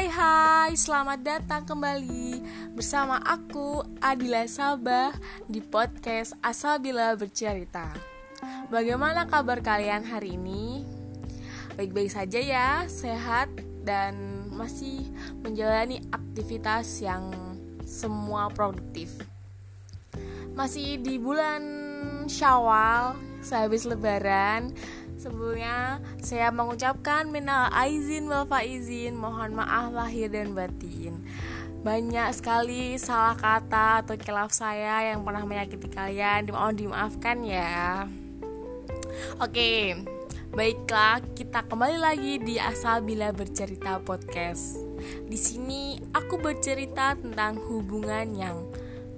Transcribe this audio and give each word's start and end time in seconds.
Hai 0.00 0.08
hai, 0.08 0.72
selamat 0.80 1.20
datang 1.20 1.68
kembali 1.68 2.40
bersama 2.72 3.20
aku 3.20 3.84
Adila 4.00 4.48
Sabah 4.48 5.12
di 5.44 5.60
podcast 5.60 6.32
Asal 6.40 6.80
Bila 6.80 7.12
Bercerita 7.20 7.92
Bagaimana 8.72 9.28
kabar 9.28 9.60
kalian 9.60 10.08
hari 10.08 10.40
ini? 10.40 10.88
Baik-baik 11.76 12.16
saja 12.16 12.40
ya, 12.40 12.88
sehat 12.88 13.52
dan 13.84 14.48
masih 14.48 15.04
menjalani 15.44 16.00
aktivitas 16.16 17.04
yang 17.04 17.28
semua 17.84 18.48
produktif 18.48 19.20
Masih 20.56 20.96
di 20.96 21.20
bulan 21.20 21.60
Syawal, 22.24 23.20
sehabis 23.44 23.84
lebaran 23.84 24.72
Sebelumnya 25.20 26.00
saya 26.24 26.48
mengucapkan 26.48 27.28
minal 27.28 27.68
aizin 27.76 28.24
wal 28.24 28.48
faizin, 28.48 29.12
mohon 29.20 29.52
maaf 29.52 29.92
lahir 29.92 30.32
dan 30.32 30.56
batin. 30.56 31.20
Banyak 31.84 32.32
sekali 32.32 32.96
salah 32.96 33.36
kata 33.36 34.00
atau 34.00 34.16
kilaf 34.16 34.48
saya 34.48 35.12
yang 35.12 35.20
pernah 35.20 35.44
menyakiti 35.44 35.92
kalian, 35.92 36.48
mohon 36.48 36.72
dimaafkan 36.72 37.44
ya. 37.44 38.08
Oke, 39.44 40.00
baiklah 40.56 41.20
kita 41.36 41.68
kembali 41.68 42.00
lagi 42.00 42.40
di 42.40 42.56
Asal 42.56 43.04
Bila 43.04 43.28
Bercerita 43.28 44.00
Podcast. 44.00 44.80
Di 45.28 45.36
sini 45.36 46.00
aku 46.16 46.40
bercerita 46.40 47.12
tentang 47.12 47.60
hubungan 47.68 48.24
yang 48.32 48.56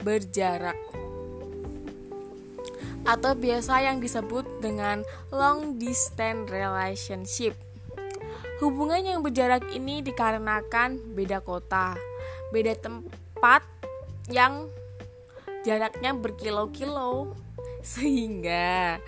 berjarak 0.00 0.89
atau 3.04 3.32
biasa 3.32 3.84
yang 3.84 3.98
disebut 3.98 4.60
dengan 4.60 5.02
long 5.32 5.80
distance 5.80 6.48
relationship. 6.50 7.56
Hubungan 8.60 9.00
yang 9.00 9.20
berjarak 9.24 9.64
ini 9.72 10.04
dikarenakan 10.04 11.16
beda 11.16 11.40
kota, 11.40 11.96
beda 12.52 12.76
tempat 12.76 13.64
yang 14.28 14.68
jaraknya 15.64 16.12
berkilo-kilo 16.12 17.32
sehingga 17.80 19.00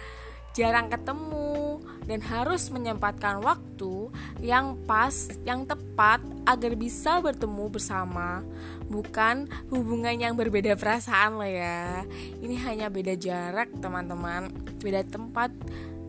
jarang 0.56 0.88
ketemu 0.88 1.80
dan 2.04 2.20
harus 2.24 2.68
menyempatkan 2.68 3.40
waktu 3.40 4.12
yang 4.40 4.77
pas, 4.84 5.32
yang 5.44 5.64
tepat 5.64 6.20
agar 6.46 6.74
bisa 6.74 7.22
bertemu 7.22 7.70
bersama. 7.70 8.42
Bukan 8.90 9.48
hubungan 9.70 10.14
yang 10.16 10.34
berbeda 10.34 10.74
perasaan 10.74 11.38
loh 11.38 11.48
ya. 11.48 12.02
Ini 12.42 12.56
hanya 12.66 12.86
beda 12.90 13.14
jarak, 13.16 13.70
teman-teman. 13.78 14.50
Beda 14.82 15.06
tempat, 15.06 15.54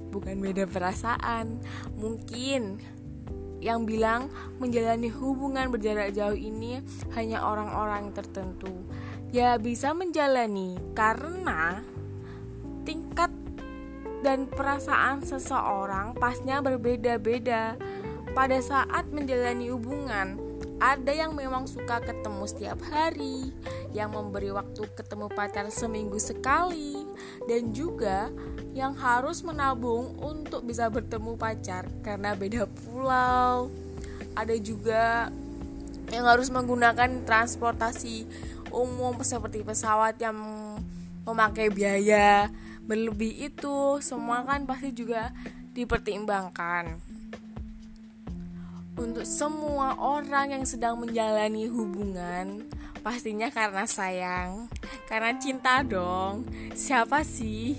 bukan 0.10 0.38
beda 0.42 0.66
perasaan. 0.66 1.62
Mungkin 1.98 2.82
yang 3.64 3.88
bilang 3.88 4.28
menjalani 4.60 5.08
hubungan 5.08 5.72
berjarak 5.72 6.12
jauh 6.12 6.36
ini 6.36 6.84
hanya 7.16 7.48
orang-orang 7.48 8.12
tertentu. 8.12 8.84
Ya 9.32 9.56
bisa 9.58 9.96
menjalani 9.96 10.78
karena 10.94 11.82
tingkat 12.84 13.32
dan 14.24 14.48
perasaan 14.48 15.24
seseorang 15.24 16.16
pasnya 16.16 16.60
berbeda-beda. 16.64 17.76
Pada 18.34 18.58
saat 18.66 19.14
menjalani 19.14 19.70
hubungan, 19.70 20.42
ada 20.82 21.14
yang 21.14 21.38
memang 21.38 21.70
suka 21.70 22.02
ketemu 22.02 22.50
setiap 22.50 22.82
hari, 22.82 23.54
yang 23.94 24.10
memberi 24.10 24.50
waktu 24.50 24.90
ketemu 24.98 25.30
pacar 25.30 25.70
seminggu 25.70 26.18
sekali, 26.18 26.98
dan 27.46 27.70
juga 27.78 28.34
yang 28.74 28.98
harus 28.98 29.46
menabung 29.46 30.18
untuk 30.18 30.66
bisa 30.66 30.90
bertemu 30.90 31.38
pacar 31.38 31.86
karena 32.02 32.34
beda 32.34 32.66
pulau. 32.66 33.70
Ada 34.34 34.58
juga 34.58 35.30
yang 36.10 36.26
harus 36.26 36.50
menggunakan 36.50 37.30
transportasi 37.30 38.26
umum 38.74 39.14
seperti 39.22 39.62
pesawat 39.62 40.18
yang 40.18 40.34
memakai 41.22 41.70
biaya 41.70 42.50
berlebih 42.82 43.54
itu 43.54 44.02
semua 44.02 44.42
kan 44.42 44.66
pasti 44.66 44.90
juga 44.90 45.30
dipertimbangkan 45.78 47.13
untuk 48.98 49.26
semua 49.26 49.98
orang 49.98 50.54
yang 50.54 50.66
sedang 50.66 51.02
menjalani 51.02 51.66
hubungan 51.66 52.68
pastinya 53.04 53.52
karena 53.52 53.84
sayang 53.84 54.72
karena 55.10 55.36
cinta 55.38 55.84
dong. 55.84 56.48
Siapa 56.72 57.26
sih 57.26 57.76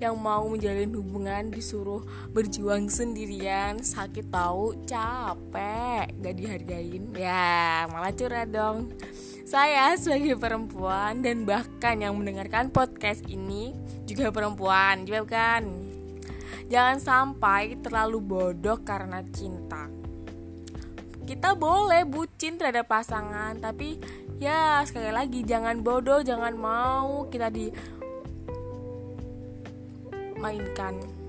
yang 0.00 0.16
mau 0.16 0.48
menjalin 0.48 0.96
hubungan 0.96 1.52
disuruh 1.52 2.00
berjuang 2.32 2.88
sendirian 2.88 3.84
sakit 3.84 4.32
tahu 4.32 4.74
capek 4.88 6.08
gak 6.10 6.36
dihargain? 6.36 7.12
Ya 7.14 7.84
malah 7.92 8.10
curhat 8.16 8.50
dong. 8.50 8.96
Saya 9.44 9.94
sebagai 10.00 10.40
perempuan 10.40 11.20
dan 11.20 11.44
bahkan 11.44 12.00
yang 12.00 12.16
mendengarkan 12.16 12.72
podcast 12.72 13.26
ini 13.28 13.76
juga 14.08 14.30
perempuan, 14.34 15.04
juga 15.04 15.26
kan? 15.26 15.99
Jangan 16.70 16.98
sampai 17.02 17.76
terlalu 17.82 18.18
bodoh 18.22 18.78
karena 18.82 19.22
cinta. 19.34 19.90
Kita 21.26 21.54
boleh 21.54 22.02
bucin 22.06 22.58
terhadap 22.58 22.90
pasangan, 22.90 23.54
tapi 23.62 23.98
ya 24.42 24.82
sekali 24.82 25.14
lagi 25.14 25.46
jangan 25.46 25.78
bodoh, 25.84 26.22
jangan 26.26 26.54
mau 26.58 27.30
kita 27.30 27.50
dimainkan. 30.34 31.20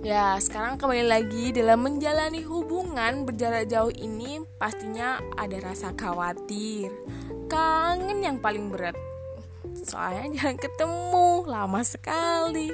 Ya, 0.00 0.40
sekarang 0.40 0.80
kembali 0.80 1.04
lagi 1.04 1.52
dalam 1.52 1.84
menjalani 1.84 2.40
hubungan 2.40 3.28
berjarak 3.28 3.68
jauh 3.68 3.92
ini 3.92 4.40
pastinya 4.56 5.20
ada 5.36 5.60
rasa 5.60 5.92
khawatir, 5.92 6.88
kangen 7.52 8.24
yang 8.24 8.40
paling 8.40 8.72
berat. 8.72 8.96
Soalnya 9.84 10.24
jangan 10.40 10.56
ketemu 10.56 11.28
lama 11.44 11.84
sekali. 11.84 12.72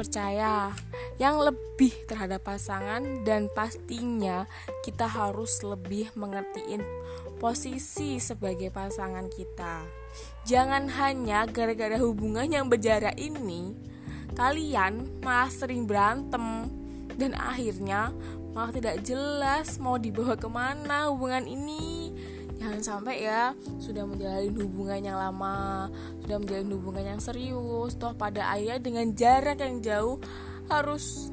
Percaya, 0.00 0.72
yang 1.20 1.44
lebih 1.44 1.92
terhadap 2.08 2.48
pasangan 2.48 3.20
dan 3.20 3.52
pastinya 3.52 4.48
kita 4.80 5.04
harus 5.04 5.60
lebih 5.60 6.08
mengertiin 6.16 6.80
posisi 7.36 8.16
sebagai 8.16 8.72
pasangan 8.72 9.28
kita. 9.28 9.84
Jangan 10.48 10.88
hanya 10.96 11.44
gara-gara 11.44 12.00
hubungan 12.00 12.48
yang 12.48 12.72
berjarak 12.72 13.12
ini 13.20 13.76
kalian 14.40 15.20
malah 15.20 15.52
sering 15.52 15.84
berantem 15.84 16.72
dan 17.20 17.36
akhirnya 17.36 18.16
malah 18.56 18.72
tidak 18.72 19.04
jelas 19.04 19.76
mau 19.76 20.00
dibawa 20.00 20.32
ke 20.32 20.48
mana 20.48 21.12
hubungan 21.12 21.44
ini 21.44 22.16
jangan 22.60 22.80
sampai 22.84 23.24
ya 23.24 23.56
sudah 23.80 24.04
menjalin 24.04 24.52
hubungan 24.52 25.00
yang 25.00 25.16
lama 25.16 25.88
sudah 26.20 26.36
menjalin 26.36 26.70
hubungan 26.76 27.04
yang 27.16 27.20
serius 27.20 27.96
toh 27.96 28.12
pada 28.12 28.52
akhirnya 28.52 28.76
dengan 28.76 29.06
jarak 29.16 29.58
yang 29.64 29.80
jauh 29.80 30.20
harus 30.68 31.32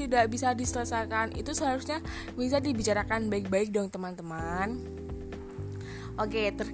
tidak 0.00 0.32
bisa 0.32 0.56
diselesaikan. 0.56 1.36
Itu 1.36 1.52
seharusnya 1.52 2.00
bisa 2.32 2.56
dibicarakan 2.62 3.28
baik-baik 3.28 3.68
dong 3.68 3.92
teman-teman. 3.92 4.80
Oke 6.16 6.48
ter 6.56 6.68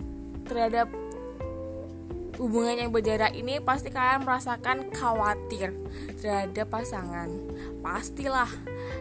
terhadap 0.46 0.86
hubungan 2.36 2.76
yang 2.76 2.90
berjarak 2.92 3.32
ini 3.32 3.60
pasti 3.60 3.88
kalian 3.88 4.24
merasakan 4.24 4.92
khawatir 4.92 5.72
terhadap 6.20 6.68
pasangan. 6.68 7.32
Pastilah 7.80 8.48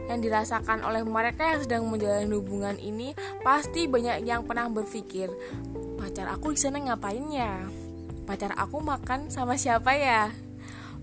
yang 0.08 0.20
dirasakan 0.24 0.84
oleh 0.84 1.04
mereka 1.04 1.56
yang 1.56 1.60
sedang 1.64 1.84
menjalani 1.88 2.32
hubungan 2.32 2.78
ini 2.80 3.12
pasti 3.44 3.88
banyak 3.88 4.24
yang 4.24 4.48
pernah 4.48 4.72
berpikir, 4.72 5.32
pacar 6.00 6.32
aku 6.32 6.56
di 6.56 6.60
sana 6.60 6.80
ngapain 6.80 7.26
ya? 7.32 7.68
Pacar 8.26 8.56
aku 8.58 8.82
makan 8.82 9.30
sama 9.30 9.60
siapa 9.60 9.94
ya? 9.94 10.34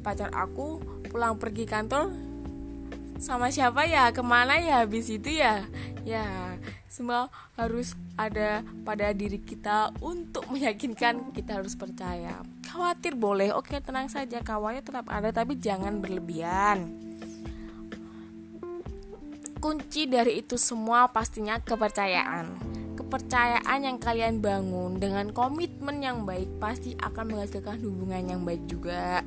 Pacar 0.03 0.34
aku 0.34 0.82
pulang 1.06 1.38
pergi 1.38 1.69
kantor 1.69 2.11
sama 3.23 3.55
siapa 3.55 3.87
ya? 3.87 4.11
Ke 4.11 4.25
mana 4.26 4.58
ya 4.58 4.82
habis 4.82 5.06
itu 5.06 5.38
ya? 5.38 5.62
Ya, 6.02 6.58
semua 6.93 7.33
harus 7.56 7.97
ada 8.21 8.61
pada 8.85 9.17
diri 9.17 9.41
kita 9.41 9.97
untuk 10.05 10.44
meyakinkan 10.53 11.33
kita 11.33 11.65
harus 11.65 11.73
percaya. 11.73 12.44
Khawatir 12.69 13.17
boleh 13.17 13.49
oke 13.56 13.73
tenang 13.81 14.12
saja 14.12 14.44
kawannya 14.44 14.85
tetap 14.85 15.09
ada 15.09 15.33
tapi 15.33 15.56
jangan 15.56 16.05
berlebihan. 16.05 16.93
Kunci 19.56 20.05
dari 20.05 20.44
itu 20.44 20.61
semua 20.61 21.09
pastinya 21.09 21.56
kepercayaan. 21.56 22.61
Kepercayaan 23.00 23.88
yang 23.88 23.97
kalian 23.97 24.45
bangun 24.45 25.00
dengan 25.00 25.33
komitmen 25.33 26.05
yang 26.05 26.29
baik 26.29 26.61
pasti 26.61 26.93
akan 27.00 27.33
menghasilkan 27.33 27.81
hubungan 27.81 28.37
yang 28.37 28.45
baik 28.45 28.69
juga. 28.69 29.25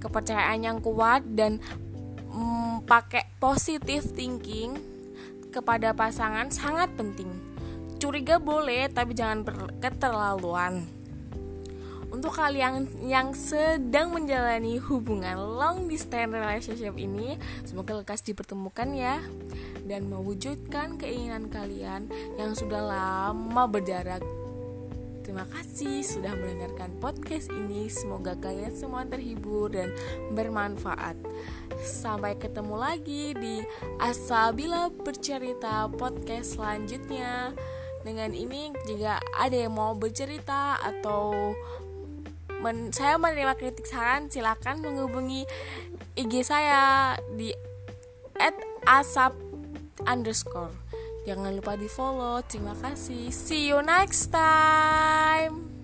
Kepercayaan 0.00 0.64
yang 0.64 0.78
kuat 0.80 1.20
dan 1.36 1.60
mm, 2.32 2.88
pakai 2.88 3.28
positive 3.36 4.08
thinking 4.14 4.97
kepada 5.48 5.96
pasangan 5.96 6.52
sangat 6.52 6.92
penting. 6.94 7.28
Curiga 7.98 8.38
boleh, 8.38 8.86
tapi 8.92 9.12
jangan 9.16 9.42
keterlaluan. 9.82 10.86
untuk 12.08 12.32
kalian 12.32 12.88
yang 13.04 13.36
sedang 13.36 14.16
menjalani 14.16 14.80
hubungan 14.80 15.36
long 15.36 15.92
distance 15.92 16.32
relationship 16.32 16.96
ini, 16.96 17.36
semoga 17.68 18.00
lekas 18.00 18.24
dipertemukan 18.24 18.96
ya 18.96 19.20
dan 19.84 20.08
mewujudkan 20.08 20.96
keinginan 20.96 21.52
kalian 21.52 22.08
yang 22.40 22.56
sudah 22.56 22.80
lama 22.80 23.64
berjarak. 23.68 24.37
Terima 25.28 25.44
kasih 25.44 26.00
sudah 26.08 26.32
mendengarkan 26.32 26.88
podcast 27.04 27.52
ini. 27.52 27.92
Semoga 27.92 28.32
kalian 28.40 28.72
semua 28.72 29.04
terhibur 29.04 29.68
dan 29.68 29.92
bermanfaat. 30.32 31.20
Sampai 31.84 32.40
ketemu 32.40 32.80
lagi 32.80 33.36
di 33.36 33.60
Asabila 34.00 34.88
Bercerita 34.88 35.84
podcast 35.92 36.56
selanjutnya. 36.56 37.52
Dengan 38.08 38.32
ini 38.32 38.72
jika 38.88 39.20
ada 39.36 39.52
yang 39.52 39.76
mau 39.76 39.92
bercerita 39.92 40.80
atau 40.80 41.52
men 42.64 42.88
saya 42.88 43.20
menerima 43.20 43.52
kritik 43.60 43.84
saran 43.84 44.32
silakan 44.32 44.80
menghubungi 44.80 45.44
IG 46.16 46.40
saya 46.40 47.12
di 47.36 47.52
@asap 48.88 49.36
underscore 50.08 50.87
jangan 51.28 51.52
lupa 51.52 51.76
di 51.76 51.88
follow. 51.92 52.40
Terima 52.48 52.72
kasih. 52.80 53.28
See 53.28 53.68
you 53.68 53.84
next 53.84 54.32
time 54.32 55.77